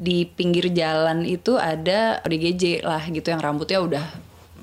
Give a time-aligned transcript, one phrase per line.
[0.00, 4.04] di pinggir jalan itu ada ODGJ lah gitu yang rambutnya udah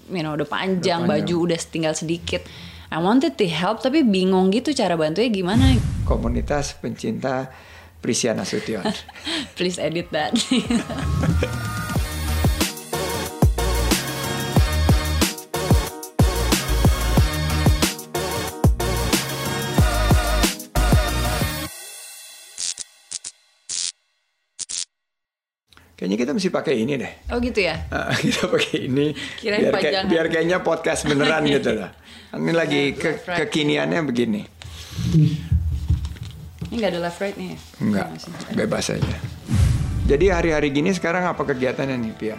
[0.09, 1.29] you know udah panjang, Udah panjang.
[1.29, 2.41] baju udah tinggal sedikit.
[2.89, 5.77] I wanted to help tapi bingung gitu cara bantunya gimana.
[6.07, 7.53] Komunitas pencinta
[8.01, 8.81] Prisia Nasution.
[9.59, 10.33] Please edit that.
[25.97, 27.13] Kayaknya kita mesti pakai ini deh.
[27.33, 27.75] oh gitu ya.
[27.89, 31.89] Ah, kita pakai ini Kirain biar, kayak- biar kayaknya podcast beneran gitu lah.
[32.31, 34.41] Ini lagi ke, kekiniannya begini.
[36.67, 37.57] Ini nggak ada left right nih ya?
[37.81, 38.31] Enggak, Masih.
[38.53, 39.17] bebas aja.
[40.05, 42.37] Jadi hari-hari gini sekarang apa kegiatannya nih Pia?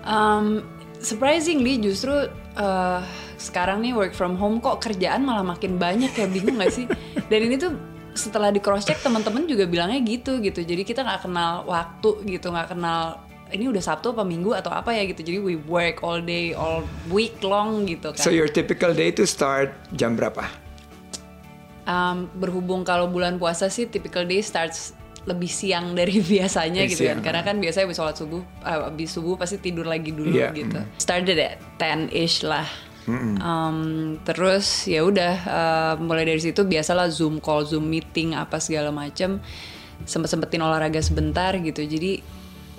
[0.00, 0.62] Um,
[0.96, 2.12] surprisingly justru
[2.54, 3.00] uh,
[3.34, 6.86] sekarang nih work from home kok kerjaan malah makin banyak ya bingung gak sih?
[7.26, 7.72] Dan ini tuh
[8.20, 10.60] setelah di cross check teman-teman juga bilangnya gitu gitu.
[10.60, 13.18] Jadi kita nggak kenal waktu gitu, nggak kenal
[13.50, 15.24] ini udah Sabtu apa Minggu atau apa ya gitu.
[15.24, 18.20] Jadi we work all day, all week long gitu kan.
[18.20, 20.44] So your typical day to start jam berapa?
[21.88, 24.94] Um, berhubung kalau bulan puasa sih typical day starts
[25.26, 27.24] lebih siang dari biasanya Lebih gitu kan siang.
[27.24, 30.80] karena kan biasanya habis sholat subuh uh, habis subuh pasti tidur lagi dulu Iya, gitu
[30.96, 32.64] started at 10 ish lah
[33.40, 33.78] Um,
[34.22, 39.42] terus ya udah uh, mulai dari situ biasalah zoom call zoom meeting apa segala macem.
[40.08, 41.84] Sempet sempetin olahraga sebentar gitu.
[41.84, 42.24] Jadi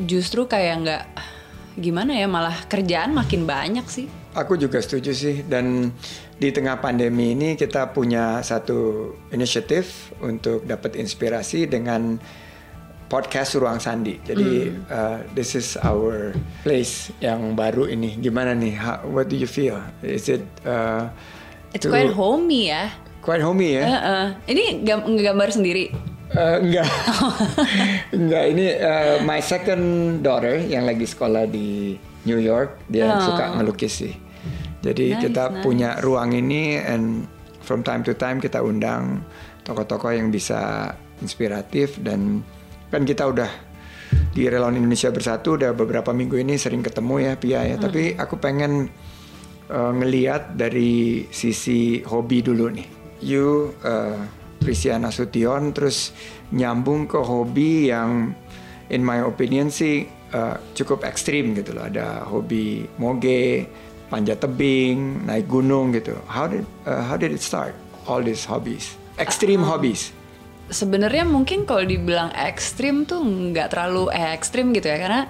[0.02, 1.04] justru kayak nggak
[1.80, 4.08] gimana ya malah kerjaan makin banyak sih.
[4.32, 5.44] Aku juga setuju sih.
[5.44, 5.92] Dan
[6.40, 12.18] di tengah pandemi ini kita punya satu inisiatif untuk dapat inspirasi dengan
[13.12, 14.16] podcast Ruang Sandi.
[14.24, 16.32] Jadi uh, this is our
[16.64, 18.16] place yang baru ini.
[18.16, 18.74] Gimana nih?
[18.74, 19.84] How- what do you feel?
[20.00, 21.12] Is it uh,
[21.70, 22.88] it's to- quite homey ya
[23.22, 23.86] quite homey ya?
[23.86, 24.26] Heeh.
[24.48, 25.92] ini gam- gambar sendiri
[26.32, 26.88] Eh, enggak,
[28.16, 28.44] enggak.
[28.50, 29.84] Ini uh, my second
[30.24, 32.88] daughter yang lagi sekolah di New York.
[32.88, 33.20] Dia Oh.
[33.20, 34.16] suka ngelukis sih.
[34.80, 35.60] Jadi Nice, kita nice.
[35.60, 37.28] punya ruang ini, and
[37.60, 39.28] from time to time kita undang
[39.62, 42.48] tokoh-tokoh yang bisa inspiratif dan
[42.92, 43.50] kan kita udah
[44.36, 47.76] di Relawan Indonesia Bersatu udah beberapa minggu ini sering ketemu ya Pia ya.
[47.80, 48.92] Tapi aku pengen
[49.72, 52.88] uh, ngeliat dari sisi hobi dulu nih.
[53.24, 54.20] You uh,
[54.62, 56.14] Prisia Nasution terus
[56.54, 58.36] nyambung ke hobi yang
[58.92, 61.88] in my opinion sih uh, cukup ekstrim gitu loh.
[61.88, 63.68] Ada hobi moge,
[64.12, 66.14] panjat tebing, naik gunung gitu.
[66.28, 67.72] How did uh, how did it start?
[68.10, 70.12] All these hobbies, extreme hobbies.
[70.72, 75.22] Sebenarnya mungkin kalau dibilang ekstrim tuh nggak terlalu ekstrim gitu ya karena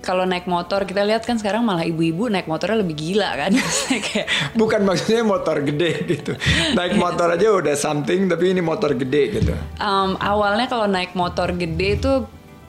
[0.00, 3.52] kalau naik motor kita lihat kan sekarang malah ibu-ibu naik motornya lebih gila kan
[4.08, 4.26] kayak
[4.56, 6.32] Bukan maksudnya motor gede gitu.
[6.72, 9.52] Naik motor aja udah something, tapi ini motor gede gitu.
[9.76, 12.12] um, awalnya kalau naik motor gede itu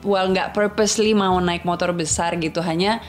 [0.04, 3.00] well nggak purposely mau naik motor besar gitu hanya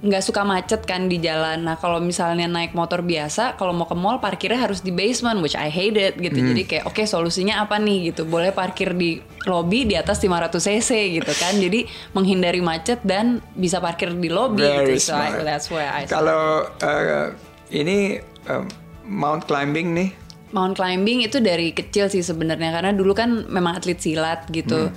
[0.00, 1.60] nggak suka macet kan di jalan.
[1.68, 5.52] Nah kalau misalnya naik motor biasa, kalau mau ke mall parkirnya harus di basement, which
[5.52, 6.40] I hate it gitu.
[6.40, 8.24] Jadi kayak oke solusinya apa nih gitu?
[8.24, 10.90] Boleh parkir di lobby di atas 500 cc
[11.20, 11.52] gitu kan.
[11.60, 11.84] Jadi
[12.16, 15.12] menghindari macet dan bisa parkir di lobby Very gitu.
[15.12, 15.44] So I- smart.
[15.44, 17.36] that's where I Kalau uh,
[17.68, 18.64] ini um,
[19.04, 20.08] Mount climbing nih,
[20.56, 24.88] Mount climbing itu dari kecil sih sebenarnya karena dulu kan memang atlet silat gitu.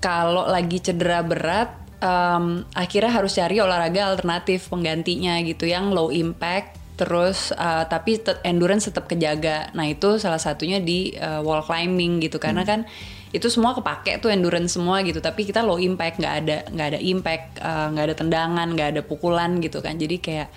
[0.00, 6.80] Kalau lagi cedera berat, em, akhirnya harus cari olahraga alternatif penggantinya gitu yang low impact
[7.00, 9.72] terus eh, tapi tet- endurance tetap kejaga.
[9.72, 12.84] Nah itu salah satunya di eh, wall climbing gitu karena kan
[13.30, 17.00] itu semua kepake tuh endurance semua gitu tapi kita low impact nggak ada nggak ada
[17.00, 19.96] impact eh, nggak ada tendangan nggak ada pukulan gitu kan.
[19.96, 20.48] Jadi kayak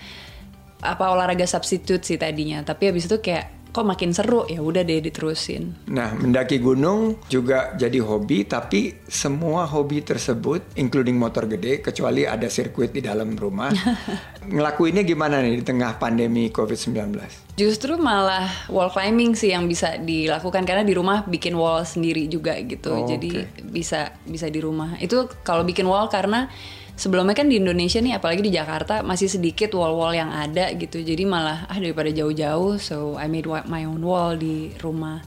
[0.84, 2.60] apa olahraga substitute sih tadinya.
[2.60, 7.74] Tapi habis itu kayak kok makin seru ya udah deh diterusin Nah, mendaki gunung juga
[7.74, 13.74] jadi hobi, tapi semua hobi tersebut, including motor gede, kecuali ada sirkuit di dalam rumah,
[14.54, 17.18] ngelakuinnya gimana nih di tengah pandemi COVID-19?
[17.54, 22.58] justru malah wall climbing sih yang bisa dilakukan karena di rumah bikin wall sendiri juga
[22.58, 23.70] gitu Oh, jadi oke.
[23.70, 26.50] bisa bisa di rumah itu kalau bikin wall karena
[26.94, 31.02] sebelumnya kan di Indonesia nih apalagi di Jakarta masih sedikit wall-wall yang ada gitu.
[31.02, 35.22] Jadi malah ah daripada jauh-jauh so I made my own wall di rumah.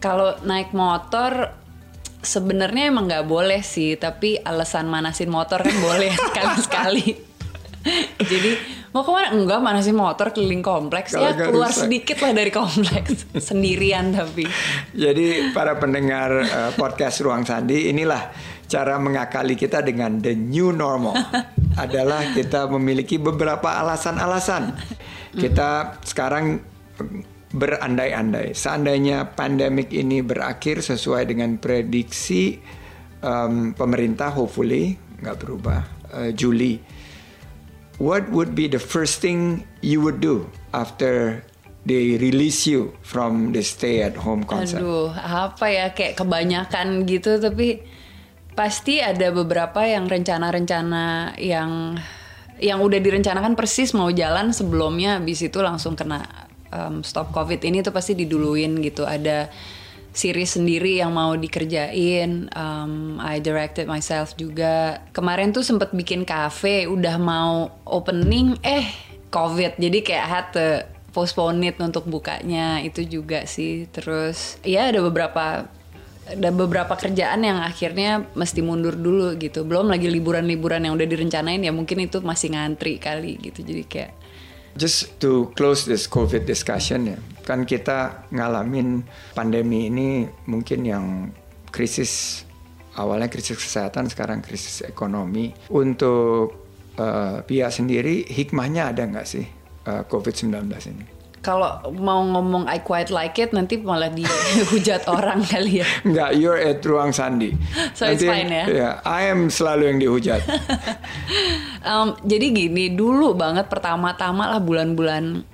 [0.00, 1.52] Kalau naik motor
[2.24, 7.34] sebenarnya emang nggak boleh sih tapi alasan manasin motor kan boleh sekali-sekali
[8.16, 8.56] jadi
[8.96, 9.28] mau ke mana?
[9.36, 11.12] Enggak manasin motor keliling kompleks.
[11.12, 11.84] Kalau ya keluar rusak.
[11.86, 13.28] sedikit lah dari kompleks.
[13.36, 14.48] Sendirian tapi.
[14.96, 18.32] Jadi para pendengar eh, podcast Ruang Sandi, inilah
[18.70, 21.16] cara mengakali kita dengan the new normal.
[21.82, 24.78] Adalah kita memiliki beberapa alasan-alasan.
[25.34, 26.62] Kita sekarang
[27.54, 28.54] berandai-andai.
[28.54, 32.58] Seandainya pandemik ini berakhir sesuai dengan prediksi
[33.24, 35.80] um, pemerintah hopefully nggak berubah
[36.12, 36.78] uh, Juli
[37.96, 40.44] what would be the first thing you would do
[40.76, 41.40] after
[41.88, 47.40] they release you from the stay at home concept Aduh, apa ya kayak kebanyakan gitu
[47.40, 47.80] tapi
[48.54, 51.98] pasti ada beberapa yang rencana-rencana yang
[52.62, 56.22] yang udah direncanakan persis mau jalan sebelumnya habis itu langsung kena
[56.70, 57.58] um, stop covid.
[57.62, 59.02] Ini tuh pasti diduluin gitu.
[59.02, 59.50] Ada
[60.14, 65.02] series sendiri yang mau dikerjain um, I directed myself juga.
[65.10, 68.86] Kemarin tuh sempet bikin cafe udah mau opening eh
[69.34, 69.74] covid.
[69.74, 70.66] Jadi kayak had to
[71.10, 72.78] postpone it untuk bukanya.
[72.86, 73.90] Itu juga sih.
[73.90, 75.66] Terus ya ada beberapa
[76.24, 79.64] ada beberapa kerjaan yang akhirnya mesti mundur dulu gitu.
[79.68, 83.60] Belum lagi liburan-liburan yang udah direncanain ya mungkin itu masih ngantri kali gitu.
[83.60, 84.12] Jadi kayak
[84.74, 87.14] Just to close this COVID discussion ya,
[87.46, 91.30] kan kita ngalamin pandemi ini mungkin yang
[91.70, 92.42] krisis
[92.98, 95.54] awalnya krisis kesehatan, sekarang krisis ekonomi.
[95.70, 96.66] Untuk
[96.98, 99.46] uh, pihak sendiri, hikmahnya ada nggak sih
[99.86, 101.13] uh, COVID-19 ini?
[101.44, 105.86] Kalau mau ngomong I quite like it nanti malah dihujat orang kali ya.
[106.00, 107.52] Enggak, you're at ruang sandi.
[107.94, 108.64] So nanti, it's fine ya.
[108.66, 110.40] Ya, I am selalu yang dihujat.
[111.88, 115.44] um, jadi gini, dulu banget pertama-tama lah bulan-bulan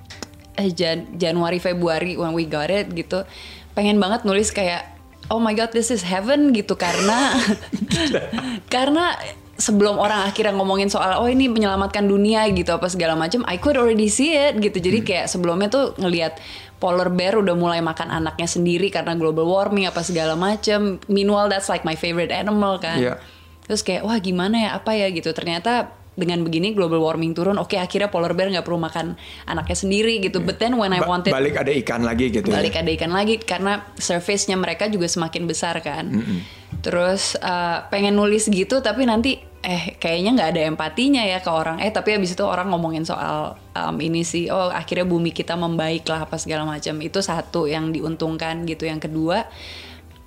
[0.55, 3.27] eh, Jan Januari Februari when we got it gitu,
[3.75, 4.87] pengen banget nulis kayak
[5.27, 7.35] oh my god this is heaven gitu karena
[8.73, 9.15] karena
[9.61, 13.77] sebelum orang akhirnya ngomongin soal oh ini menyelamatkan dunia gitu apa segala macam I could
[13.77, 15.07] already see it gitu jadi hmm.
[15.07, 16.41] kayak sebelumnya tuh ngelihat
[16.81, 21.69] polar bear udah mulai makan anaknya sendiri karena global warming apa segala macam meanwhile that's
[21.69, 23.17] like my favorite animal kan yeah.
[23.69, 27.71] terus kayak wah gimana ya apa ya gitu ternyata dengan begini global warming turun, oke
[27.71, 29.15] okay, akhirnya polar bear nggak perlu makan
[29.47, 30.43] anaknya sendiri gitu.
[30.43, 32.51] But then when I wanted balik ada ikan lagi gitu.
[32.51, 32.59] Ya?
[32.59, 32.83] Balik ya?
[32.83, 36.11] ada ikan lagi karena surface-nya mereka juga semakin besar kan.
[36.11, 36.39] Mm -hmm.
[36.81, 41.77] Terus uh, pengen nulis gitu tapi nanti eh kayaknya nggak ada empatinya ya ke orang.
[41.77, 46.09] Eh tapi habis itu orang ngomongin soal um, ini sih oh akhirnya bumi kita membaik
[46.09, 46.97] lah apa segala macam.
[46.99, 48.89] Itu satu yang diuntungkan gitu.
[48.89, 49.45] Yang kedua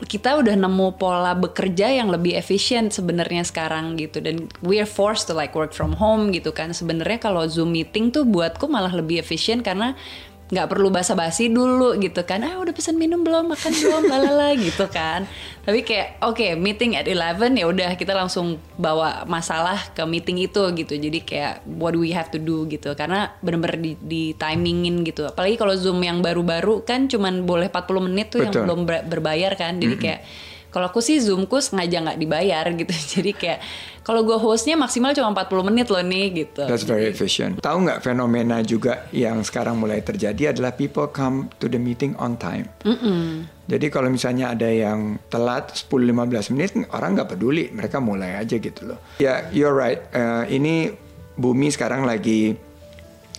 [0.04, 4.22] kita udah nemu pola bekerja yang lebih efisien sebenarnya sekarang gitu.
[4.22, 6.70] Dan we are forced to like work from home gitu kan.
[6.70, 9.98] Sebenarnya kalau zoom meeting tuh buatku malah lebih efisien karena
[10.44, 12.44] nggak perlu basa-basi dulu gitu kan.
[12.44, 13.48] Ah udah pesan minum belum?
[13.48, 14.02] Makan belum?
[14.12, 15.24] Lalala gitu kan.
[15.64, 20.44] Tapi kayak oke okay, meeting at 11 ya udah kita langsung bawa masalah ke meeting
[20.44, 20.94] itu gitu.
[21.00, 22.92] Jadi kayak what do we have to do gitu.
[22.92, 25.24] Karena bener-bener di, di timingin gitu.
[25.24, 28.44] Apalagi kalau zoom yang baru-baru kan cuman boleh 40 menit tuh Betul.
[28.44, 29.80] yang belum berbayar kan.
[29.80, 30.04] Jadi mm -hmm.
[30.04, 30.20] kayak
[30.74, 32.90] kalau aku sih zoomku sengaja nggak dibayar gitu.
[33.14, 33.62] Jadi kayak
[34.02, 36.66] kalau gue hostnya maksimal cuma 40 menit loh nih gitu.
[36.66, 37.62] That's very efficient.
[37.62, 42.34] Tahu nggak fenomena juga yang sekarang mulai terjadi adalah people come to the meeting on
[42.34, 42.66] time.
[42.82, 43.24] Mm -mm.
[43.70, 48.92] Jadi kalau misalnya ada yang telat 10-15 menit, orang nggak peduli, mereka mulai aja gitu
[48.92, 48.98] loh.
[49.22, 50.04] Ya, yeah, you're right.
[50.12, 50.92] Uh, ini
[51.38, 52.58] bumi sekarang lagi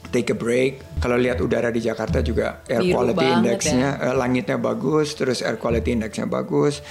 [0.09, 0.81] take a break.
[0.97, 4.05] Kalau lihat udara di Jakarta juga air Biru quality indexnya, ya.
[4.09, 6.81] uh, langitnya bagus, terus air quality indexnya bagus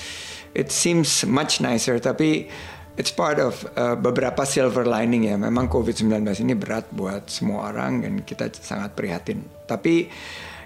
[0.54, 2.48] it seems much nicer tapi
[2.94, 5.36] it's part of uh, beberapa silver lining ya.
[5.36, 9.42] Memang COVID-19 ini berat buat semua orang dan kita sangat prihatin.
[9.66, 10.08] Tapi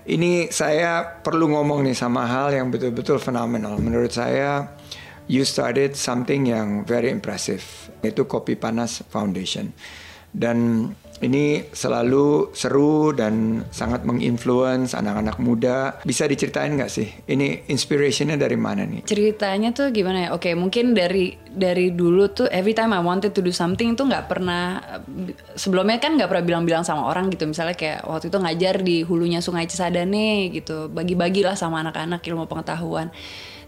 [0.09, 3.81] ini saya perlu ngomong nih sama hal yang betul-betul fenomenal.
[3.81, 4.77] Menurut saya
[5.29, 7.65] you started something yang very impressive.
[8.05, 9.73] Itu Kopi Panas Foundation.
[10.29, 10.89] Dan
[11.23, 15.99] ini selalu seru dan sangat menginfluence anak-anak muda.
[16.07, 17.09] Bisa diceritain nggak sih?
[17.27, 19.07] Ini inspirationnya dari mana nih?
[19.07, 20.29] Ceritanya tuh gimana ya?
[20.35, 24.31] Oke, mungkin dari dari dulu tuh every time I wanted to do something tuh nggak
[24.31, 24.79] pernah
[25.59, 27.51] sebelumnya kan nggak pernah bilang-bilang sama orang gitu.
[27.51, 33.11] Misalnya kayak waktu itu ngajar di hulunya Sungai Cisadane gitu, bagi-bagilah sama anak-anak ilmu pengetahuan.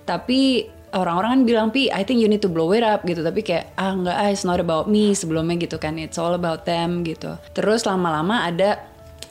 [0.07, 3.43] Tapi orang-orang kan bilang pi I think you need to blow it up gitu tapi
[3.47, 7.07] kayak ah nggak ah it's not about me sebelumnya gitu kan it's all about them
[7.07, 8.83] gitu terus lama-lama ada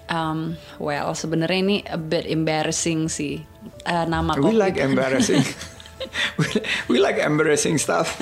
[0.08, 3.44] um, well sebenarnya ini a bit embarrassing sih
[3.88, 5.44] uh, nama we like embarrassing
[6.38, 6.46] we,
[6.90, 8.20] we like embarrassing stuff.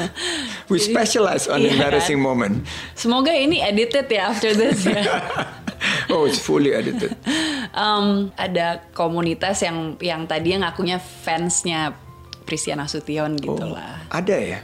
[0.70, 2.26] We specialize on yeah, embarrassing kan?
[2.26, 2.56] moment.
[2.98, 5.02] Semoga ini edited ya after this ya.
[6.14, 7.14] oh, it's fully edited.
[7.78, 11.94] Um, ada komunitas yang yang tadi yang ngakunya fansnya
[12.48, 14.08] Prisia Nasution gitu oh, lah.
[14.08, 14.60] Ada ya?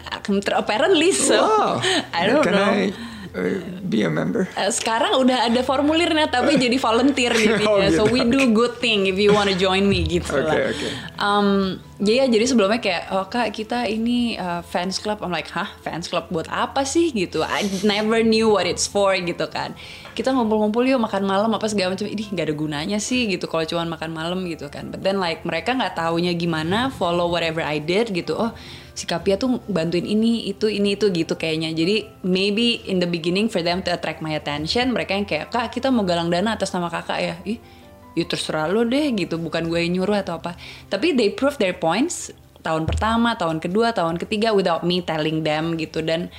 [0.56, 1.36] Apparently so.
[1.36, 1.84] Wow.
[2.16, 2.64] I don't Can know.
[2.64, 2.96] I
[3.36, 4.48] uh, be a member?
[4.56, 8.00] Uh, sekarang udah ada formulirnya tapi jadi volunteer gitu oh, Gitu.
[8.00, 10.58] So we do good thing if you want to join me gitu okay, lah.
[10.72, 10.92] Okay.
[11.20, 15.22] Um, jadi ya jadi sebelumnya kayak oh kak kita ini uh, fans club.
[15.22, 15.70] I'm like hah?
[15.86, 17.14] Fans club buat apa sih?
[17.14, 17.46] Gitu.
[17.46, 19.78] I never knew what it's for gitu kan.
[20.18, 22.10] Kita ngumpul-ngumpul yuk makan malam apa segala macam.
[22.10, 24.90] Ini nggak ada gunanya sih gitu kalau cuma makan malam gitu kan.
[24.90, 28.42] But then like mereka nggak taunya gimana follow whatever I did gitu.
[28.42, 28.50] Oh
[28.98, 31.78] si Kapia tuh bantuin ini itu ini itu gitu kayaknya.
[31.78, 35.70] Jadi maybe in the beginning for them to attract my attention mereka yang kayak kak
[35.70, 37.38] kita mau galang dana atas nama kakak ya.
[37.46, 37.83] Ih
[38.14, 39.38] ya terserah lo deh gitu.
[39.38, 40.58] Bukan gue yang nyuruh atau apa.
[40.90, 45.76] Tapi they prove their points tahun pertama tahun kedua tahun ketiga without me telling them
[45.76, 46.02] gitu.
[46.02, 46.32] Dan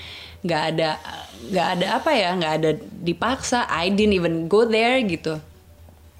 [0.44, 1.00] nggak ada
[1.44, 3.68] nggak ada apa ya nggak ada dipaksa.
[3.68, 5.38] I didn't even go there gitu.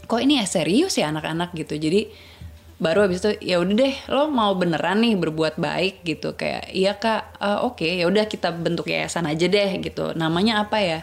[0.04, 1.80] Kok ini ya serius ya anak-anak gitu.
[1.80, 2.34] Jadi
[2.74, 6.36] baru habis itu ya udah deh lo mau beneran nih berbuat baik gitu.
[6.36, 10.12] Kayak iya kak uh, oke okay, ya udah kita bentuk yayasan aja deh gitu.
[10.12, 11.00] Namanya apa ya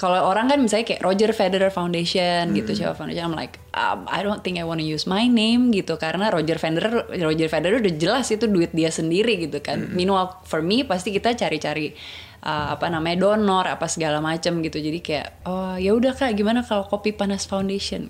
[0.00, 2.80] kalau orang kan misalnya kayak Roger Federer Foundation gitu, hmm.
[2.80, 6.00] gitu, Coba Foundation, I'm like, um, I don't think I wanna use my name gitu,
[6.00, 9.84] karena Roger Federer, Roger Federer udah jelas itu duit dia sendiri gitu kan.
[9.84, 9.92] Hmm.
[9.92, 11.92] Meanwhile for me pasti kita cari-cari
[12.40, 16.64] uh, apa namanya donor apa segala macam gitu, jadi kayak, oh ya udah kak, gimana
[16.64, 18.08] kalau Kopi Panas Foundation?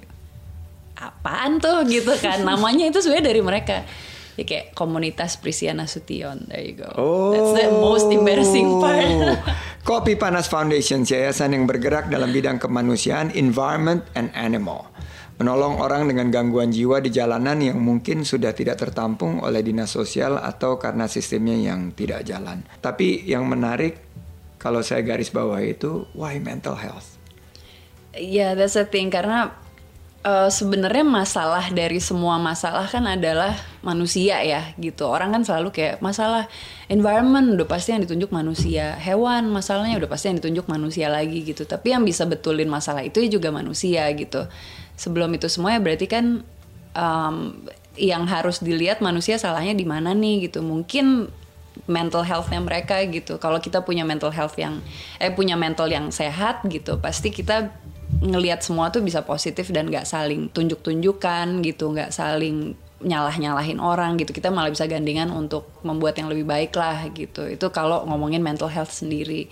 [0.94, 2.38] Apaan tuh gitu kan?
[2.54, 3.82] Namanya itu sebenarnya dari mereka
[4.40, 9.36] ya kayak komunitas Prisiana Sution there you go oh, that's the most embarrassing part
[9.80, 14.90] Kopi Panas Foundation yayasan yang bergerak dalam bidang kemanusiaan environment and animal
[15.40, 20.36] menolong orang dengan gangguan jiwa di jalanan yang mungkin sudah tidak tertampung oleh dinas sosial
[20.36, 22.60] atau karena sistemnya yang tidak jalan.
[22.84, 24.04] Tapi yang menarik
[24.60, 27.16] kalau saya garis bawah itu why mental health?
[28.12, 29.56] Ya, yeah, that's the thing karena
[30.24, 35.08] uh, sebenarnya masalah dari semua masalah kan adalah manusia ya gitu.
[35.08, 36.48] Orang kan selalu kayak masalah
[36.92, 41.64] environment udah pasti yang ditunjuk manusia, hewan masalahnya udah pasti yang ditunjuk manusia lagi gitu.
[41.64, 44.44] Tapi yang bisa betulin masalah itu juga manusia gitu.
[45.00, 46.44] Sebelum itu semua ya berarti kan
[46.92, 47.36] um,
[47.96, 50.60] yang harus dilihat manusia salahnya di mana nih gitu.
[50.60, 51.32] Mungkin
[51.88, 53.40] mental healthnya mereka gitu.
[53.40, 54.84] Kalau kita punya mental health yang
[55.16, 57.72] eh punya mental yang sehat gitu, pasti kita
[58.18, 64.34] ngelihat semua tuh bisa positif dan nggak saling tunjuk-tunjukkan gitu, nggak saling nyalah-nyalahin orang gitu.
[64.36, 67.48] Kita malah bisa gandengan untuk membuat yang lebih baik lah gitu.
[67.48, 69.48] Itu kalau ngomongin mental health sendiri.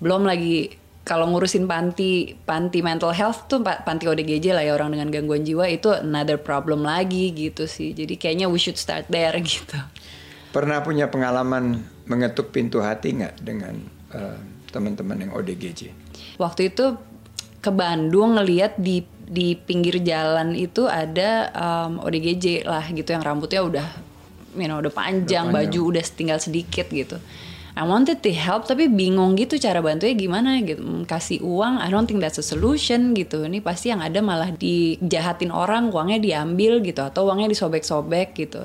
[0.00, 0.72] Belum lagi
[1.06, 5.70] kalau ngurusin panti panti mental health tuh panti ODGJ lah ya orang dengan gangguan jiwa
[5.70, 7.94] itu another problem lagi gitu sih.
[7.94, 9.78] Jadi kayaknya we should start there gitu.
[10.50, 13.76] Pernah punya pengalaman mengetuk pintu hati nggak dengan
[14.16, 14.40] uh,
[14.72, 15.92] teman-teman yang ODGJ?
[16.40, 16.96] Waktu itu
[17.66, 23.66] ke Bandung ngeliat di di pinggir jalan itu ada um, ODGJ lah gitu yang rambutnya
[23.66, 23.86] udah
[24.54, 25.74] you know udah panjang, udah panjang.
[25.74, 27.18] baju udah tinggal sedikit gitu.
[27.76, 31.92] I wanted to help tapi bingung gitu cara bantunya gimana gitu hmm, kasih uang I
[31.92, 36.80] don't think that's a solution gitu ini pasti yang ada malah dijahatin orang uangnya diambil
[36.80, 38.64] gitu atau uangnya disobek-sobek gitu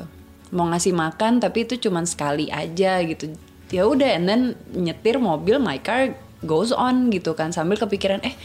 [0.56, 3.36] mau ngasih makan tapi itu cuma sekali aja gitu
[3.68, 4.42] ya udah and then
[4.72, 6.16] nyetir mobil my car
[6.48, 8.40] goes on gitu kan sambil kepikiran eh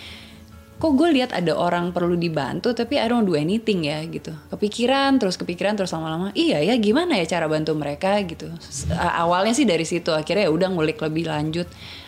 [0.76, 4.36] kok gue lihat ada orang perlu dibantu tapi I don't do anything ya gitu.
[4.52, 8.20] Kepikiran terus kepikiran terus lama-lama iya ya gimana ya cara bantu mereka?
[8.20, 8.52] Gitu.
[8.92, 11.64] Awalnya sih dari situ akhirnya ya udah ngulik lebih lanjut.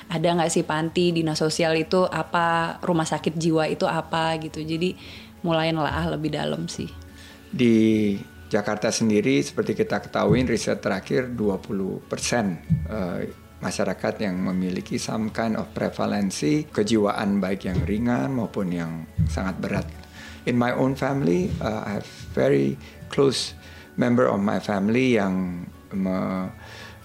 [0.09, 4.61] Ada nggak sih panti dinas sosial itu apa rumah sakit jiwa itu apa gitu.
[4.61, 4.93] Jadi
[5.41, 6.89] mulai nelaah lebih dalam sih.
[7.49, 8.13] Di
[8.49, 15.59] Jakarta sendiri seperti kita ketahui riset terakhir 20 persen uh, masyarakat yang memiliki some kind
[15.59, 18.93] of prevalensi kejiwaan baik yang ringan maupun yang
[19.27, 19.87] sangat berat.
[20.47, 22.79] In my own family, uh, I have very
[23.11, 23.53] close
[23.99, 26.17] member of my family yang me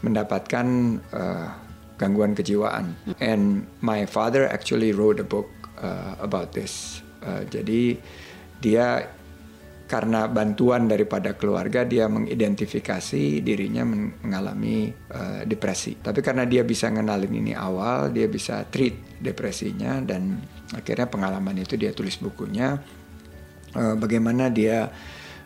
[0.04, 1.48] mendapatkan uh,
[1.96, 2.92] gangguan kejiwaan.
[3.24, 5.48] And my father actually wrote a book
[5.80, 7.00] uh, about this.
[7.24, 7.96] Uh, jadi
[8.60, 9.08] dia
[9.94, 16.02] karena bantuan daripada keluarga dia mengidentifikasi dirinya mengalami uh, depresi.
[16.02, 20.42] Tapi karena dia bisa ngenalin ini awal, dia bisa treat depresinya dan
[20.74, 22.82] akhirnya pengalaman itu dia tulis bukunya
[23.78, 24.90] uh, bagaimana dia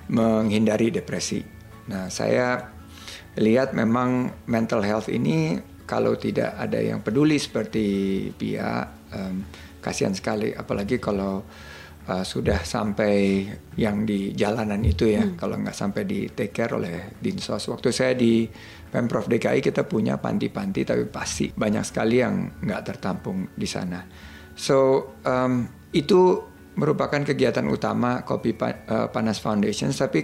[0.07, 1.43] menghindari depresi.
[1.91, 2.71] Nah, saya
[3.35, 7.83] lihat memang mental health ini kalau tidak ada yang peduli seperti
[8.31, 9.43] Pia um,
[9.83, 11.43] kasihan sekali apalagi kalau
[12.07, 13.45] uh, sudah sampai
[13.75, 15.23] yang di jalanan itu ya.
[15.23, 15.35] Hmm.
[15.35, 17.67] kalau nggak sampai di take care oleh dinsos.
[17.67, 18.47] Waktu saya di
[18.87, 24.01] pemprov DKI kita punya panti-panti tapi pasti banyak sekali yang nggak tertampung di sana.
[24.57, 24.77] So
[25.21, 26.41] um, itu
[26.77, 29.89] merupakan kegiatan utama Kopi uh, Panas Foundation.
[29.89, 30.21] Tapi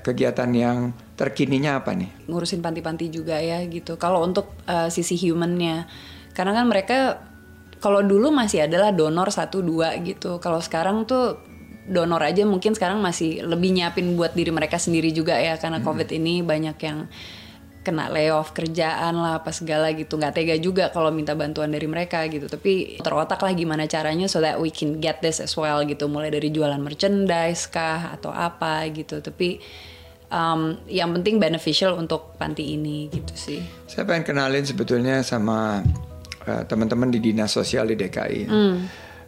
[0.00, 2.30] kegiatan yang terkininya apa nih?
[2.30, 3.98] Ngurusin panti-panti juga ya gitu.
[3.98, 5.84] Kalau untuk uh, sisi humannya.
[6.30, 7.25] Karena kan mereka
[7.80, 10.40] kalau dulu masih adalah donor satu dua gitu.
[10.40, 11.40] Kalau sekarang tuh
[11.86, 15.86] donor aja mungkin sekarang masih lebih nyiapin buat diri mereka sendiri juga ya karena hmm.
[15.86, 17.06] covid ini banyak yang
[17.86, 20.18] kena layoff kerjaan lah apa segala gitu.
[20.18, 22.50] Nggak tega juga kalau minta bantuan dari mereka gitu.
[22.50, 26.10] Tapi terotak lah gimana caranya so that we can get this as well gitu.
[26.10, 29.22] Mulai dari jualan merchandise kah atau apa gitu.
[29.22, 29.62] Tapi
[30.34, 33.62] um, yang penting beneficial untuk panti ini gitu sih.
[33.86, 35.86] Saya pengen kenalin sebetulnya sama
[36.46, 38.42] uh, teman-teman di dinas sosial di DKI.
[38.46, 38.78] Hmm.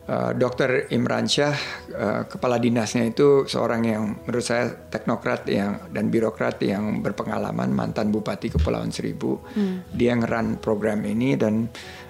[0.09, 1.53] Uh, Dokter Imran Syah,
[1.93, 8.09] uh, kepala dinasnya itu seorang yang menurut saya teknokrat yang dan birokrat yang berpengalaman mantan
[8.09, 9.37] bupati Kepulauan Seribu.
[9.53, 9.85] Hmm.
[9.93, 11.69] Dia ngeran program ini dan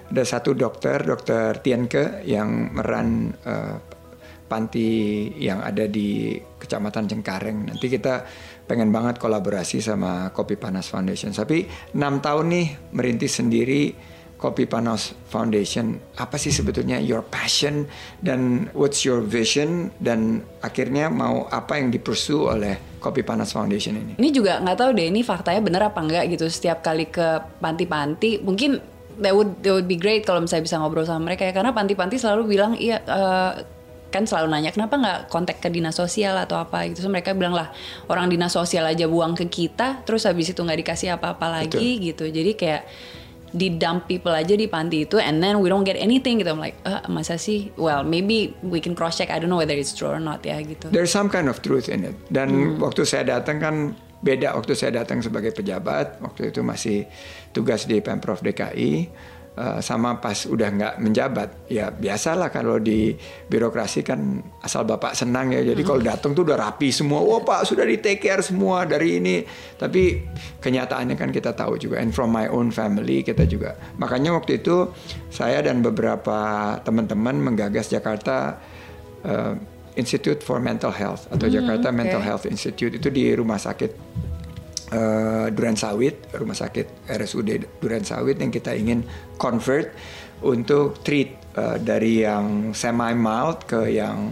[0.09, 3.77] ada satu dokter, Dokter Tienke yang meran uh,
[4.49, 7.69] panti yang ada di Kecamatan Cengkareng.
[7.69, 8.25] Nanti kita
[8.65, 11.29] pengen banget kolaborasi sama Kopi Panas Foundation.
[11.29, 13.93] Tapi enam tahun nih merintis sendiri
[14.39, 15.99] Kopi Panas Foundation.
[16.15, 17.83] Apa sih sebetulnya your passion
[18.23, 24.13] dan what's your vision dan akhirnya mau apa yang dipersu oleh Kopi Panas Foundation ini?
[24.15, 26.47] Ini juga nggak tahu deh ini faktanya bener apa enggak gitu.
[26.47, 28.79] Setiap kali ke panti-panti mungkin
[29.19, 32.15] that would that would be great kalau misalnya bisa ngobrol sama mereka ya karena panti-panti
[32.15, 33.59] selalu bilang iya uh,
[34.09, 37.53] kan selalu nanya kenapa nggak kontak ke dinas sosial atau apa gitu so mereka bilang
[37.53, 37.69] lah
[38.09, 42.07] orang dinas sosial aja buang ke kita terus habis itu nggak dikasih apa-apa lagi Betul.
[42.09, 42.83] gitu jadi kayak
[43.51, 46.53] di dump people aja di panti itu and then we don't get anything gitu.
[46.53, 47.73] I'm like uh, masa sih?
[47.75, 50.61] Well maybe we can cross check I don't know whether it's true or not ya
[50.61, 50.93] gitu.
[50.93, 52.15] There's some kind of truth in it.
[52.29, 52.83] Dan hmm.
[52.83, 53.75] waktu saya datang kan
[54.21, 54.53] beda.
[54.55, 57.07] Waktu saya datang sebagai pejabat waktu itu masih
[57.55, 58.91] tugas di pemprov DKI
[59.59, 63.11] Uh, sama pas udah nggak menjabat ya biasalah kalau di
[63.51, 65.89] birokrasi kan asal bapak senang ya jadi hmm.
[65.91, 69.43] kalau datang tuh udah rapi semua wah pak sudah di take care semua dari ini
[69.75, 70.23] tapi
[70.63, 74.95] kenyataannya kan kita tahu juga and from my own family kita juga makanya waktu itu
[75.27, 78.63] saya dan beberapa teman-teman menggagas Jakarta
[79.27, 79.59] uh,
[79.99, 81.99] Institute for Mental Health atau hmm, Jakarta okay.
[81.99, 83.91] Mental Health Institute itu di rumah sakit
[84.93, 89.05] uh, Duren Sawit, rumah sakit RSUD Duren Sawit yang kita ingin
[89.37, 89.93] convert
[90.45, 94.31] untuk treat uh, dari yang semi mild ke yang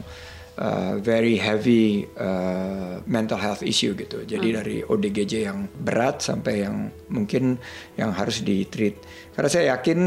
[0.57, 4.23] uh, very heavy uh, mental health issue gitu.
[4.25, 4.57] Jadi hmm.
[4.57, 7.57] dari ODGJ yang berat sampai yang mungkin
[7.95, 8.97] yang harus di treat.
[9.35, 9.99] Karena saya yakin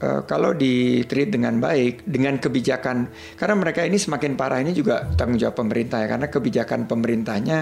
[0.00, 5.04] uh, kalau di treat dengan baik dengan kebijakan karena mereka ini semakin parah ini juga
[5.14, 7.58] tanggung jawab pemerintah ya karena kebijakan pemerintahnya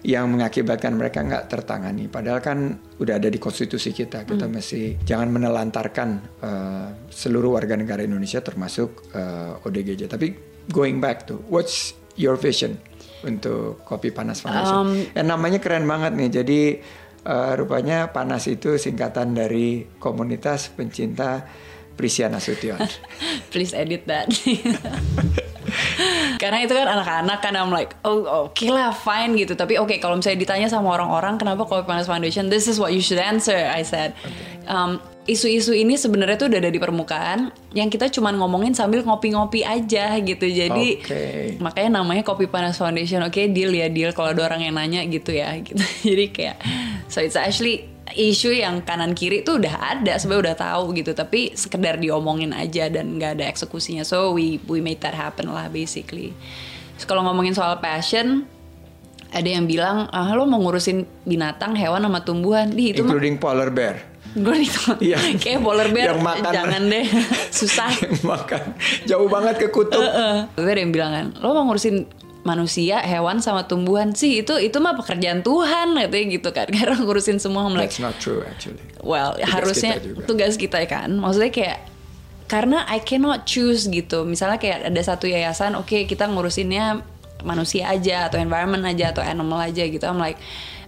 [0.00, 2.08] yang mengakibatkan mereka nggak tertangani.
[2.08, 2.58] Padahal kan
[2.96, 4.24] udah ada di konstitusi kita.
[4.24, 4.52] Kita hmm.
[4.52, 6.08] mesti jangan menelantarkan
[6.40, 10.08] uh, seluruh warga negara Indonesia termasuk uh, eh, ODGJ.
[10.08, 10.26] Tapi
[10.72, 12.80] going back to what's your vision
[13.28, 14.76] untuk kopi panas Foundation?
[14.76, 16.30] Um, eh, namanya keren banget nih.
[16.32, 16.60] Jadi
[17.28, 21.44] uh, rupanya panas itu singkatan dari komunitas pencinta
[21.92, 22.80] Prisia Nasution.
[23.52, 24.32] Please edit that.
[26.42, 29.54] Karena itu kan anak-anak kan I'm like, oh oke okay lah fine gitu.
[29.54, 32.94] Tapi oke okay, kalau misalnya ditanya sama orang-orang kenapa Kopi Panas Foundation, this is what
[32.94, 33.56] you should answer.
[33.56, 34.14] I said.
[34.70, 39.62] Um, isu-isu ini sebenarnya tuh udah ada di permukaan yang kita cuma ngomongin sambil ngopi-ngopi
[39.62, 41.60] aja gitu jadi okay.
[41.60, 45.04] makanya namanya kopi panas foundation oke okay, deal ya deal kalau ada orang yang nanya
[45.06, 45.76] gitu ya gitu
[46.08, 46.56] jadi kayak
[47.12, 51.12] so it's actually isu yang kanan kiri tuh udah ada sebenarnya udah tahu gitu.
[51.14, 54.02] Tapi sekedar diomongin aja dan nggak ada eksekusinya.
[54.02, 56.34] So we we made that happen lah basically.
[57.00, 58.44] So, kalau ngomongin soal passion
[59.30, 62.68] ada yang bilang ah, lo mau ngurusin binatang hewan sama tumbuhan.
[62.74, 63.96] Di itu including mah, polar bear.
[64.34, 65.18] Gue itu iya.
[65.42, 66.14] kayak polar bear.
[66.14, 67.06] Yang makan, jangan deh.
[67.58, 67.90] Susah.
[67.94, 68.62] Yang makan.
[69.06, 69.98] Jauh banget ke kutub.
[69.98, 70.60] Uh, uh.
[70.60, 74.96] ada yang bilang kan lo mau ngurusin manusia, hewan sama tumbuhan sih itu itu mah
[74.96, 78.80] pekerjaan Tuhan katanya gitu kan karena ngurusin semua like, That's not true actually.
[79.04, 81.12] Well, tugas harusnya kita tugas kita kan.
[81.20, 81.78] Maksudnya kayak
[82.50, 84.24] karena I cannot choose gitu.
[84.26, 87.04] Misalnya kayak ada satu yayasan, oke okay, kita ngurusinnya
[87.44, 90.04] manusia aja atau environment aja atau animal aja gitu.
[90.04, 90.40] I'm like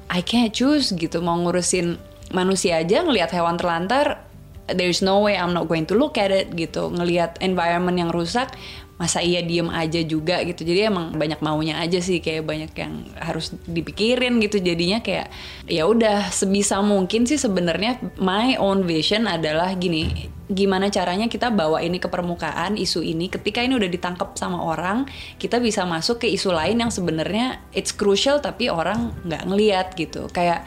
[0.08, 1.96] I can't choose gitu mau ngurusin
[2.32, 4.24] manusia aja ngelihat hewan terlantar
[4.70, 6.92] there's no way I'm not going to look at it gitu.
[6.92, 8.54] Ngelihat environment yang rusak
[9.02, 10.62] masa iya diem aja juga gitu.
[10.62, 14.62] Jadi emang banyak maunya aja sih kayak banyak yang harus dipikirin gitu.
[14.62, 15.26] Jadinya kayak
[15.66, 21.80] ya udah sebisa mungkin sih sebenarnya my own vision adalah gini gimana caranya kita bawa
[21.82, 23.26] ini ke permukaan isu ini.
[23.26, 27.90] Ketika ini udah ditangkap sama orang kita bisa masuk ke isu lain yang sebenarnya it's
[27.90, 30.30] crucial tapi orang nggak ngeliat gitu.
[30.30, 30.62] Kayak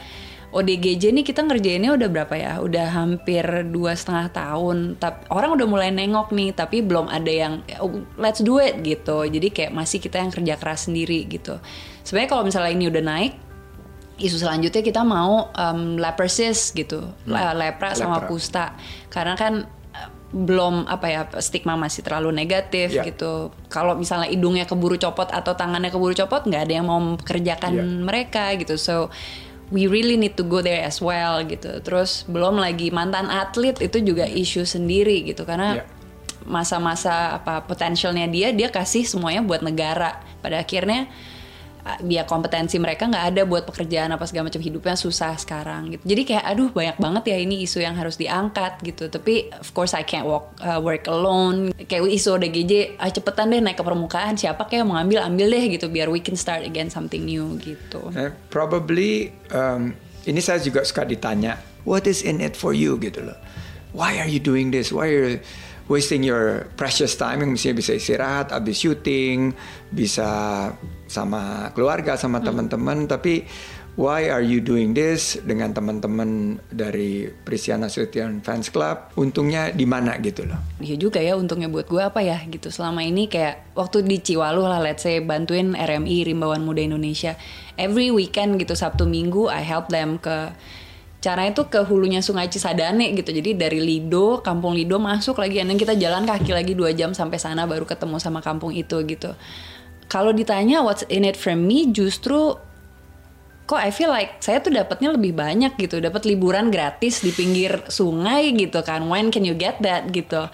[0.56, 2.52] ODGJ nih kita ngerjainnya udah berapa ya?
[2.64, 4.96] Udah hampir dua setengah tahun.
[4.96, 9.28] Tapi orang udah mulai nengok nih, tapi belum ada yang oh, let's do it gitu.
[9.28, 11.60] Jadi kayak masih kita yang kerja keras sendiri gitu.
[12.00, 13.32] Sebenarnya kalau misalnya ini udah naik,
[14.16, 17.36] isu selanjutnya kita mau um, lepersis gitu, hmm.
[17.52, 18.28] lepra sama lepra.
[18.32, 18.66] kusta.
[19.12, 23.04] Karena kan eh, belum apa ya stigma masih terlalu negatif yeah.
[23.04, 23.52] gitu.
[23.68, 27.84] Kalau misalnya hidungnya keburu copot atau tangannya keburu copot, nggak ada yang mau kerjakan yeah.
[28.00, 28.80] mereka gitu.
[28.80, 29.12] So
[29.74, 31.82] we really need to go there as well gitu.
[31.82, 35.86] Terus belum lagi mantan atlet itu juga isu sendiri gitu karena yeah.
[36.46, 40.22] masa-masa apa potensialnya dia dia kasih semuanya buat negara.
[40.38, 41.10] Pada akhirnya
[42.02, 44.62] dia kompetensi mereka nggak ada buat pekerjaan apa segala macam.
[44.62, 46.02] Hidupnya susah sekarang gitu.
[46.02, 49.06] Jadi kayak aduh banyak banget ya ini isu yang harus diangkat gitu.
[49.06, 51.70] Tapi of course I can't walk uh, work alone.
[51.86, 54.34] Kayak isu ODGJ ah cepetan deh naik ke permukaan.
[54.34, 55.86] Siapa kayak mau ambil ambil deh gitu.
[55.86, 58.10] Biar we can start again something new gitu.
[58.18, 59.94] Eh, probably um,
[60.26, 62.98] ini saya juga suka ditanya what is in it for you?
[62.98, 63.38] gitu loh.
[63.96, 64.92] Why are you doing this?
[64.92, 65.40] Why are you
[65.86, 67.42] wasting your precious time.
[67.42, 69.54] Yang mestinya bisa istirahat habis syuting
[69.90, 70.28] bisa
[71.06, 73.06] sama keluarga sama teman-teman.
[73.06, 73.46] Tapi
[73.96, 79.16] why are you doing this dengan teman-teman dari Prisiana Nasution Fans Club?
[79.16, 80.60] Untungnya di mana gitu loh.
[80.82, 82.68] Iya juga ya untungnya buat gue apa ya gitu.
[82.68, 87.34] Selama ini kayak waktu di Ciwalu lah let's say bantuin RMI Rimbawan Muda Indonesia.
[87.76, 90.52] Every weekend gitu Sabtu Minggu I help them ke
[91.26, 93.34] caranya tuh ke hulunya Sungai Cisadane gitu.
[93.34, 97.42] Jadi dari Lido Kampung Lido masuk lagi dan kita jalan kaki lagi dua jam sampai
[97.42, 99.34] sana baru ketemu sama kampung itu gitu.
[100.06, 102.54] Kalau ditanya what's in it for me justru
[103.66, 105.98] kok I feel like saya tuh dapatnya lebih banyak gitu.
[105.98, 109.10] Dapat liburan gratis di pinggir sungai gitu kan.
[109.10, 110.46] When can you get that gitu?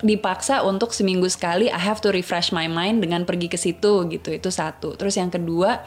[0.00, 4.32] Dipaksa untuk seminggu sekali I have to refresh my mind dengan pergi ke situ gitu.
[4.32, 4.96] Itu satu.
[4.96, 5.84] Terus yang kedua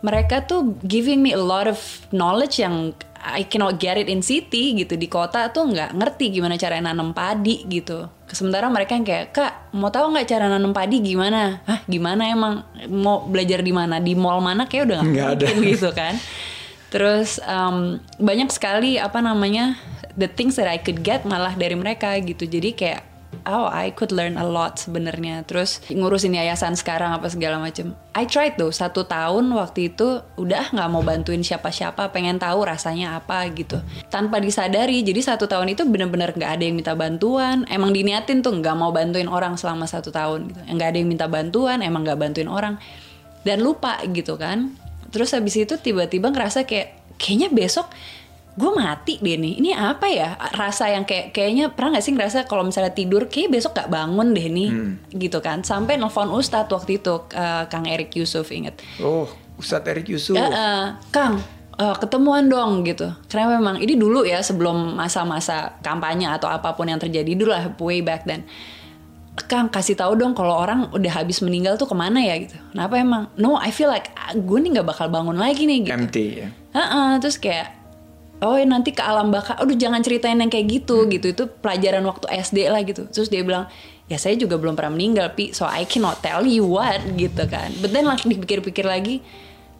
[0.00, 1.76] mereka tuh giving me a lot of
[2.12, 6.60] knowledge yang I cannot get it in city gitu di kota tuh nggak ngerti gimana
[6.60, 8.06] cara nanam padi gitu.
[8.28, 11.64] Sementara mereka yang kayak kak mau tahu nggak cara nanam padi gimana?
[11.64, 12.66] Hah gimana emang?
[12.92, 14.02] Mau belajar di mana?
[14.02, 14.68] Di mall mana?
[14.68, 15.46] Kayak udah nggak ada.
[15.72, 16.14] gitu kan.
[16.92, 19.80] Terus um, banyak sekali apa namanya
[20.14, 22.44] the things that I could get malah dari mereka gitu.
[22.44, 23.15] Jadi kayak
[23.46, 25.46] oh I could learn a lot sebenarnya.
[25.46, 27.94] Terus ngurusin yayasan sekarang apa segala macem.
[28.12, 33.16] I tried tuh satu tahun waktu itu udah nggak mau bantuin siapa-siapa pengen tahu rasanya
[33.16, 33.78] apa gitu.
[34.10, 37.64] Tanpa disadari jadi satu tahun itu bener-bener nggak ada yang minta bantuan.
[37.70, 40.60] Emang diniatin tuh nggak mau bantuin orang selama satu tahun gitu.
[40.76, 42.76] Nggak ada yang minta bantuan emang nggak bantuin orang.
[43.46, 44.74] Dan lupa gitu kan.
[45.14, 47.88] Terus habis itu tiba-tiba ngerasa kayak kayaknya besok
[48.56, 50.32] gue mati deh nih ini apa ya?
[50.56, 54.32] Rasa yang kayak kayaknya pernah nggak sih ngerasa kalau misalnya tidur kayak besok gak bangun
[54.32, 54.70] deh nih
[55.12, 55.60] gitu kan.
[55.60, 59.28] Sampai nelfon Ustadz waktu itu eh, Kang Erik Yusuf inget oh
[59.60, 60.36] Ustadz Erik Yusuf.
[60.36, 61.40] Ya, eh, Kang
[61.76, 63.12] eh, ketemuan dong gitu.
[63.28, 67.68] Karena memang ini dulu ya sebelum masa-masa kampanye atau apa pun yang terjadi dulu lah
[67.76, 68.48] way back then.
[69.44, 72.56] Kang kasih tahu dong kalau orang udah habis meninggal tuh ke mana ya gitu.
[72.72, 73.28] Kenapa emang?
[73.36, 75.92] No, I feel like ah, gue nih nggak bakal bangun lagi nih gitu.
[75.92, 76.48] empty ya.
[76.72, 77.85] Heeh, terus kayak
[78.42, 81.32] oh ya nanti ke alam baka aduh jangan ceritain yang kayak gitu gitu.
[81.32, 83.08] Itu pelajaran waktu SD lah gitu.
[83.08, 83.70] Terus dia bilang
[84.06, 87.74] ya saya juga belum pernah meninggal pi so I cannot tell you what gitu kan.
[87.80, 89.24] But then like dipikir-pikir lagi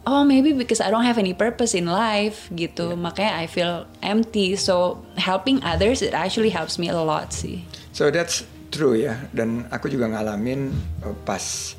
[0.06, 2.94] oh maybe because I don't have any purpose in life gitu.
[2.94, 4.54] Makanya I feel empty.
[4.54, 7.66] So helping others it actually helps me a lot sih.
[7.90, 11.72] So that's true ya, dan aku juga ngalamin uh, pas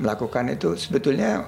[0.00, 1.46] melakukan itu sebetulnya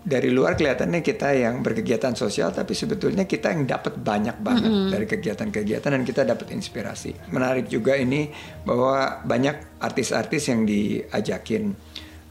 [0.00, 5.06] dari luar kelihatannya kita yang berkegiatan sosial, tapi sebetulnya kita yang dapat banyak banget dari
[5.06, 7.28] kegiatan-kegiatan dan kita dapat inspirasi.
[7.28, 8.32] Menarik juga ini
[8.64, 11.76] bahwa banyak artis-artis yang diajakin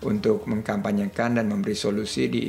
[0.01, 2.43] untuk mengkampanyekan dan memberi solusi di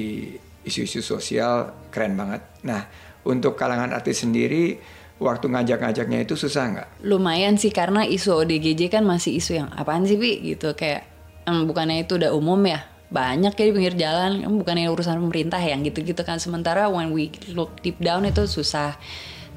[0.64, 2.40] isu-isu sosial keren banget.
[2.64, 2.88] Nah,
[3.28, 4.80] untuk kalangan artis sendiri
[5.20, 6.88] waktu ngajak-ngajaknya itu susah nggak?
[7.04, 11.04] lumayan sih karena isu ODGJ kan masih isu yang apaan sih Pi gitu kayak
[11.44, 14.46] em, bukannya itu udah umum ya banyak ya di pinggir jalan.
[14.46, 16.38] Em, bukannya urusan pemerintah yang gitu-gitu kan.
[16.38, 18.96] Sementara when we look deep down itu susah.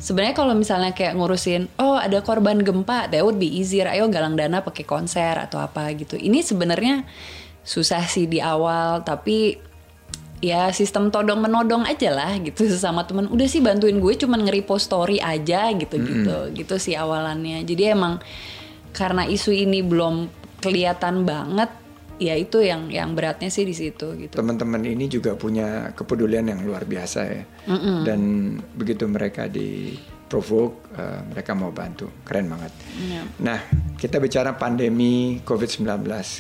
[0.02, 3.88] Sebenarnya kalau misalnya kayak ngurusin oh ada korban gempa that would be easier.
[3.88, 6.18] Ayo galang dana pakai konser atau apa gitu.
[6.18, 7.06] Ini sebenarnya
[7.64, 9.56] susah sih di awal tapi
[10.44, 13.32] ya sistem todong menodong aja lah gitu sesama temen.
[13.32, 17.64] Udah sih bantuin gue cuman nge-repost story aja gitu gitu gitu sih awalannya.
[17.64, 18.20] Jadi emang
[18.92, 20.28] karena isu ini belum
[20.60, 21.83] kelihatan banget
[22.22, 26.62] ya itu yang yang beratnya sih di situ gitu teman-teman ini juga punya kepedulian yang
[26.62, 27.44] luar biasa ya.
[28.06, 29.98] Dan begitu mereka di
[30.34, 32.10] provoke, eh, mereka mau bantu.
[32.26, 32.74] Keren banget.
[32.98, 33.22] Iya.
[33.46, 33.60] Nah,
[33.94, 35.86] kita bicara pandemi COVID-19.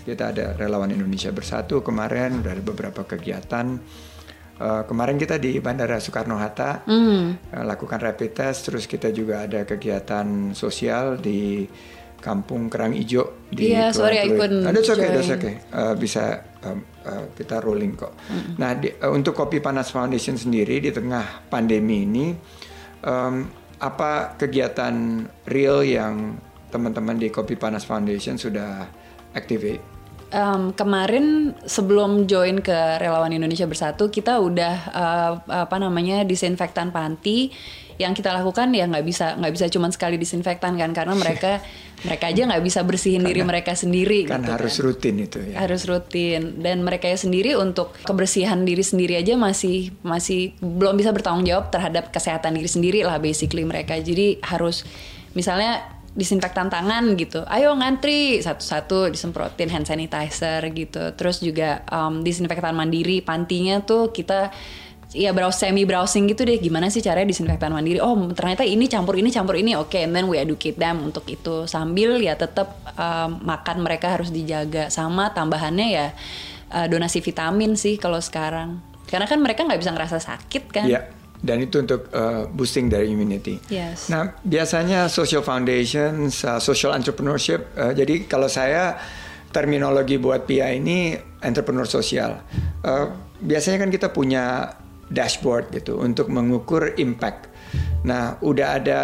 [0.01, 3.77] Kita ada relawan Indonesia Bersatu kemarin, udah ada beberapa kegiatan.
[4.53, 7.37] Eh, kemarin kita di Bandara Soekarno-Hatta Hmm.
[7.37, 11.69] eh, lakukan rapid test, terus kita juga ada kegiatan sosial di
[12.23, 15.35] Kampung Kerang Ijo di Iya, sorry, I Kepulauan couldn't Ada oke, join.
[15.35, 15.51] oke.
[15.59, 16.23] Eh, bisa
[16.63, 18.15] um, eh, kita rolling kok.
[18.55, 22.31] Nah, di- eh, untuk Kopi Panas Foundation sendiri di tengah pandemi ini,
[23.03, 23.35] em,
[23.75, 24.95] apa kegiatan
[25.51, 26.39] real yang
[26.71, 28.87] teman-teman di Kopi Panas Foundation sudah
[29.35, 29.93] activate?
[30.33, 37.53] um, kemarin sebelum join ke Relawan Indonesia Bersatu kita udah uh, apa namanya disinfektan panti
[38.01, 41.61] yang kita lakukan ya nggak bisa nggak bisa cuma sekali disinfektan kan karena mereka
[42.03, 44.83] mereka aja nggak bisa bersihin karena, diri mereka sendiri kan gitu harus kan.
[44.83, 50.57] rutin itu ya harus rutin dan mereka sendiri untuk kebersihan diri sendiri aja masih masih
[50.59, 54.83] belum bisa bertanggung jawab terhadap kesehatan diri sendiri lah basically mereka jadi harus
[55.37, 57.41] misalnya disinfektan tangan gitu.
[57.49, 61.09] Ayo ngantri satu-satu disemprotin hand sanitizer gitu.
[61.17, 64.53] Terus juga um, disinfektan mandiri pantinya tuh kita
[65.13, 69.15] ya browse semi browsing gitu deh gimana sih caranya disinfektan mandiri oh ternyata ini campur
[69.15, 72.73] ini campur ini oke okay, and then we educate them untuk itu sambil ya tetap
[72.97, 76.07] um, makan mereka harus dijaga sama tambahannya ya
[76.73, 81.05] uh, donasi vitamin sih kalau sekarang karena kan mereka nggak bisa ngerasa sakit kan yeah
[81.43, 83.59] dan itu untuk uh, boosting dari immunity.
[83.67, 84.07] Yes.
[84.07, 87.67] Nah, biasanya social foundation, uh, social entrepreneurship.
[87.75, 88.95] Uh, jadi kalau saya
[89.51, 92.39] terminologi buat PIA ini entrepreneur sosial.
[92.79, 93.11] Uh,
[93.43, 94.71] biasanya kan kita punya
[95.09, 97.51] dashboard gitu untuk mengukur impact.
[98.07, 99.01] Nah, udah ada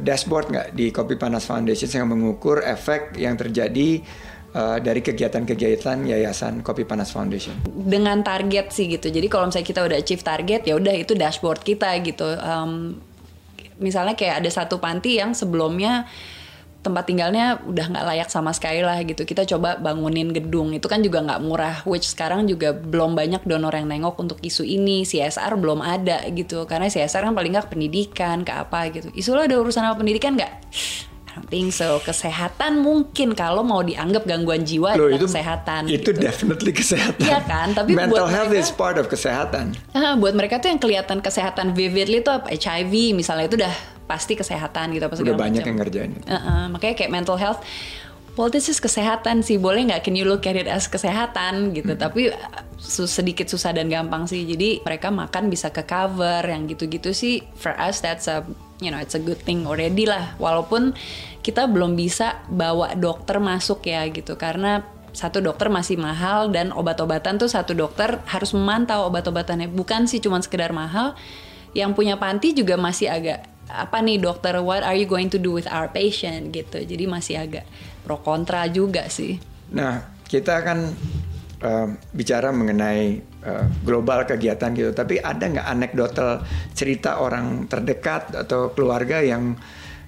[0.00, 4.02] dashboard nggak di Kopi Panas Foundation yang mengukur efek yang terjadi
[4.54, 7.54] uh, dari kegiatan-kegiatan Yayasan Kopi Panas Foundation?
[7.66, 9.10] Dengan target sih gitu.
[9.10, 12.26] Jadi kalau misalnya kita udah achieve target, ya udah itu dashboard kita gitu.
[12.40, 12.98] Um,
[13.78, 16.06] misalnya kayak ada satu panti yang sebelumnya
[16.84, 19.24] tempat tinggalnya udah nggak layak sama sekali lah gitu.
[19.24, 21.76] Kita coba bangunin gedung itu kan juga nggak murah.
[21.88, 25.08] Which sekarang juga belum banyak donor yang nengok untuk isu ini.
[25.08, 26.68] CSR belum ada gitu.
[26.68, 29.08] Karena CSR kan paling nggak pendidikan ke apa gitu.
[29.16, 30.52] Isu lo ada urusan apa pendidikan nggak?
[31.34, 31.98] I don't think so.
[31.98, 35.90] Kesehatan mungkin kalau mau dianggap gangguan jiwa Loh, itu kesehatan.
[35.90, 36.22] Itu gitu.
[36.22, 37.26] definitely kesehatan.
[37.26, 39.74] Iya kan, tapi mental buat health mereka, is part of kesehatan.
[39.90, 44.92] Uh, buat mereka tuh yang kelihatan kesehatan vividly tuh HIV misalnya itu udah pasti kesehatan
[44.92, 45.70] gitu apa Udah banyak macam.
[45.72, 46.12] yang ngerjain.
[46.24, 47.64] Uh -uh, makanya kayak mental health
[48.34, 49.56] well this is kesehatan sih.
[49.58, 51.74] Boleh nggak can you look at it as kesehatan?
[51.74, 51.94] Gitu.
[51.94, 52.02] Hmm.
[52.02, 54.44] tapi uh, sedikit susah dan gampang sih.
[54.44, 57.42] Jadi mereka makan bisa ke cover yang gitu-gitu sih.
[57.58, 58.42] For us that's a
[58.82, 60.34] you know it's a good thing already lah.
[60.38, 60.94] Walaupun
[61.40, 64.34] kita belum bisa bawa dokter masuk ya gitu.
[64.34, 64.82] Karena
[65.14, 69.70] satu dokter masih mahal dan obat-obatan tuh satu dokter harus memantau obat-obatannya.
[69.70, 71.14] Bukan sih cuma sekedar mahal.
[71.74, 75.52] Yang punya panti juga masih agak apa nih dokter what are you going to do
[75.54, 76.84] with our patient gitu.
[76.84, 77.64] Jadi masih agak
[78.04, 79.40] pro kontra juga sih.
[79.72, 80.78] Nah kita kan
[81.64, 84.90] uh, bicara mengenai uh, global kegiatan gitu.
[84.92, 86.44] Tapi ada nggak anekdotal
[86.76, 89.56] cerita orang terdekat atau keluarga yang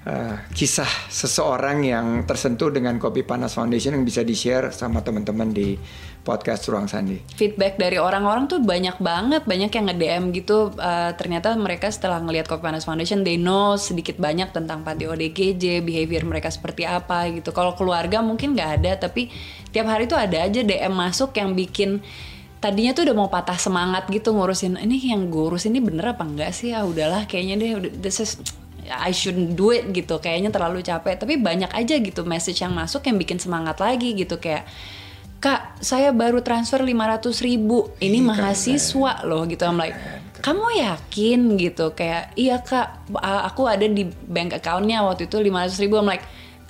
[0.06, 5.50] uh, kisah seseorang yang tersentuh dengan Kopi Panas Foundation yang bisa di share sama teman-teman
[5.50, 5.76] di
[6.26, 7.22] podcast Ruang Sandi?
[7.38, 10.74] Feedback dari orang-orang tuh banyak banget, banyak yang nge-DM gitu.
[10.74, 15.86] Uh, ternyata mereka setelah ngelihat Kopi Panas Foundation, they know sedikit banyak tentang panti ODGJ,
[15.86, 17.54] behavior mereka seperti apa gitu.
[17.54, 19.30] Kalau keluarga mungkin nggak ada, tapi
[19.70, 22.02] tiap hari tuh ada aja DM masuk yang bikin
[22.58, 26.24] tadinya tuh udah mau patah semangat gitu ngurusin ini yang gue urus ini bener apa
[26.24, 28.40] enggak sih ah udahlah kayaknya deh this is
[28.88, 33.04] I shouldn't do it gitu kayaknya terlalu capek tapi banyak aja gitu message yang masuk
[33.06, 34.64] yang bikin semangat lagi gitu kayak
[35.80, 37.92] saya baru transfer 500 ribu.
[38.00, 39.62] Ini mahasiswa loh gitu.
[39.68, 39.96] I'm like
[40.40, 41.40] kamu yakin?
[41.58, 41.86] Gitu.
[41.96, 43.10] Kayak iya kak.
[43.52, 45.98] Aku ada di bank accountnya waktu itu 500 ribu.
[45.98, 46.24] I'm like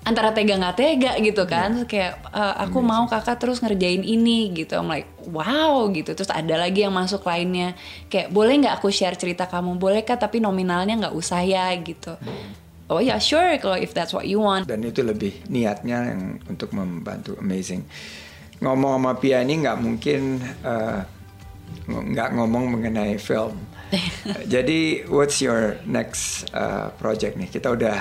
[0.06, 1.52] antara tega nggak tega gitu iya.
[1.52, 1.70] kan.
[1.82, 1.88] Yeah.
[1.90, 2.94] kayak uh, aku Amazing.
[2.94, 4.78] mau kakak terus ngerjain ini gitu.
[4.78, 6.14] I'm like wow gitu.
[6.14, 7.74] Terus ada lagi yang masuk lainnya.
[8.08, 9.76] Kayak boleh nggak aku share cerita kamu?
[9.76, 12.14] Boleh kak tapi nominalnya nggak usah ya gitu.
[12.16, 12.64] Hmm.
[12.86, 14.70] oh ya yeah, sure kalau if that's what you want.
[14.70, 17.34] Dan itu lebih niatnya yang untuk membantu.
[17.42, 17.82] Amazing
[18.60, 21.00] ngomong sama Pia ini nggak mungkin uh,
[21.86, 23.56] nggak ngomong mengenai film
[24.52, 28.00] jadi what's your next uh, project nih kita udah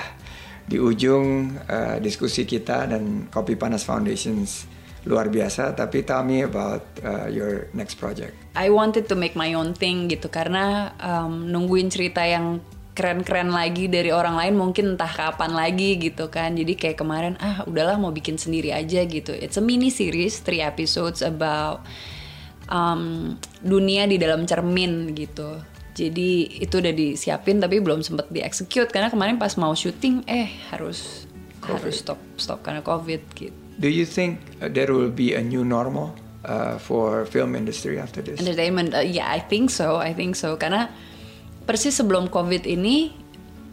[0.66, 4.66] di ujung uh, diskusi kita dan Kopi Panas Foundations
[5.06, 5.72] luar biasa.
[5.72, 8.34] Tapi tell me about uh, your next project.
[8.58, 12.58] I wanted to make my own thing gitu karena um, nungguin cerita yang
[12.96, 17.60] keren-keren lagi dari orang lain mungkin entah kapan lagi gitu kan jadi kayak kemarin ah
[17.68, 21.84] udahlah mau bikin sendiri aja gitu it's a mini series three episodes about
[22.72, 25.60] um, dunia di dalam cermin gitu
[25.92, 26.30] jadi
[26.60, 31.28] itu udah disiapin tapi belum sempet dieksekut karena kemarin pas mau syuting eh harus
[31.60, 31.80] COVID.
[31.80, 33.56] harus stop stop karena covid gitu.
[33.76, 36.16] Do you think uh, there will be a new normal
[36.48, 38.40] uh, for film industry after this?
[38.40, 40.56] Entertainment, uh, yeah, I think so, I think so.
[40.56, 40.88] Karena
[41.66, 43.10] persis sebelum covid ini,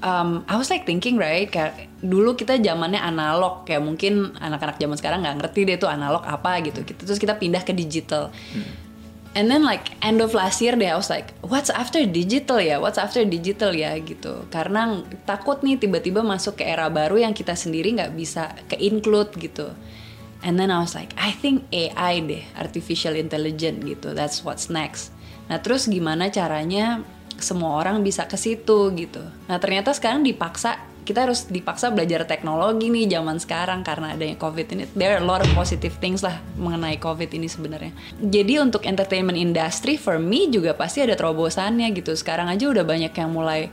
[0.01, 4.97] um, I was like thinking right, kayak dulu kita zamannya analog, kayak mungkin anak-anak zaman
[4.97, 6.81] sekarang nggak ngerti deh tuh analog apa gitu.
[6.83, 8.33] Terus kita pindah ke digital.
[8.51, 8.83] Hmm
[9.33, 12.77] and then like end of last year deh I was like what's after digital ya
[12.77, 17.57] what's after digital ya gitu karena takut nih tiba-tiba masuk ke era baru yang kita
[17.57, 19.73] sendiri nggak bisa ke include gitu
[20.43, 24.11] And then I was like, I think AI deh, artificial intelligence gitu.
[24.11, 25.15] That's what's next.
[25.47, 26.99] Nah terus gimana caranya
[27.39, 29.23] semua orang bisa ke situ gitu.
[29.49, 34.67] Nah ternyata sekarang dipaksa kita harus dipaksa belajar teknologi nih zaman sekarang karena adanya COVID
[34.71, 34.83] ini.
[34.95, 37.91] There are a lot of positive things lah mengenai COVID ini sebenarnya.
[38.23, 42.15] Jadi untuk entertainment industry for me juga pasti ada terobosannya gitu.
[42.15, 43.67] Sekarang aja udah banyak yang mulai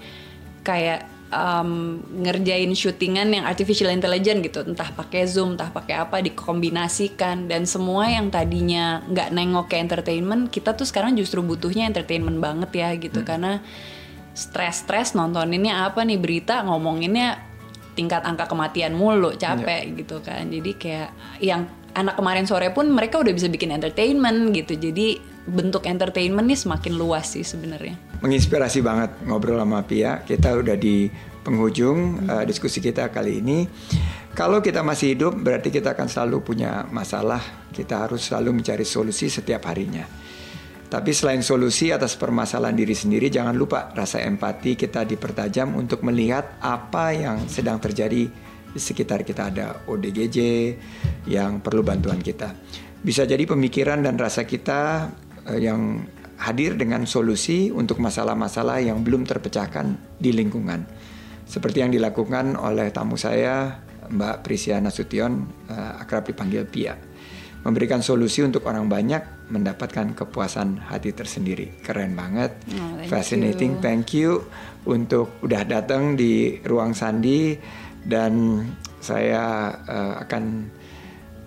[0.66, 7.46] kayak um, ngerjain syutingan yang artificial intelligence gitu entah pakai zoom entah pakai apa dikombinasikan
[7.46, 12.70] dan semua yang tadinya nggak nengok ke entertainment kita tuh sekarang justru butuhnya entertainment banget
[12.74, 13.28] ya gitu hmm.
[13.28, 13.52] karena
[14.34, 17.42] stres-stres nontoninnya apa nih berita ngomonginnya
[17.98, 19.98] tingkat angka kematian mulu capek yeah.
[19.98, 21.10] gitu kan jadi kayak
[21.42, 25.18] yang anak kemarin sore pun mereka udah bisa bikin entertainment gitu jadi
[25.50, 28.09] bentuk entertainment nih semakin luas sih sebenarnya.
[28.20, 30.20] Menginspirasi banget ngobrol sama Pia.
[30.20, 31.08] Kita udah di
[31.40, 33.64] penghujung uh, diskusi kita kali ini.
[34.36, 37.40] Kalau kita masih hidup berarti kita akan selalu punya masalah.
[37.72, 40.04] Kita harus selalu mencari solusi setiap harinya.
[40.90, 46.58] Tapi selain solusi atas permasalahan diri sendiri, jangan lupa rasa empati kita dipertajam untuk melihat
[46.58, 48.26] apa yang sedang terjadi
[48.70, 50.38] di sekitar kita ada ODGJ
[51.30, 52.52] yang perlu bantuan kita.
[53.00, 55.08] Bisa jadi pemikiran dan rasa kita
[55.48, 56.04] Eh, yang
[56.40, 60.88] hadir dengan solusi untuk masalah-masalah yang belum terpecahkan di lingkungan.
[61.44, 63.76] Seperti yang dilakukan oleh tamu saya,
[64.08, 66.96] Mbak Prisia Nasution, uh, akrab dipanggil Pia.
[67.60, 71.76] Memberikan solusi untuk orang banyak mendapatkan kepuasan hati tersendiri.
[71.84, 73.76] Keren banget, oh, thank fascinating.
[73.76, 73.82] You.
[73.84, 74.30] Thank you
[74.88, 77.52] untuk udah datang di ruang Sandi
[78.00, 78.64] dan
[79.04, 80.72] saya uh, akan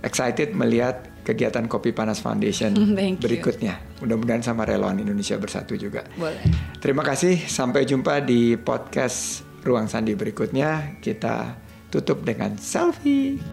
[0.05, 2.75] excited melihat kegiatan Kopi Panas Foundation
[3.23, 3.79] berikutnya.
[4.03, 6.03] Mudah-mudahan sama relawan Indonesia Bersatu juga.
[6.19, 6.43] Boleh.
[6.83, 7.39] Terima kasih.
[7.47, 10.99] Sampai jumpa di podcast Ruang Sandi berikutnya.
[10.99, 11.55] Kita
[11.87, 13.52] tutup dengan selfie.